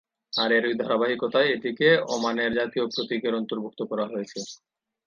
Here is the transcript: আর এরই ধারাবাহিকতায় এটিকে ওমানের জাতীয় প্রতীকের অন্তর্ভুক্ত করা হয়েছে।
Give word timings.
আর 0.33 0.49
এরই 0.57 0.75
ধারাবাহিকতায় 0.81 1.51
এটিকে 1.55 1.87
ওমানের 2.13 2.51
জাতীয় 2.53 2.85
প্রতীকের 2.87 3.33
অন্তর্ভুক্ত 3.39 3.79
করা 3.83 4.05
হয়েছে। 4.07 4.39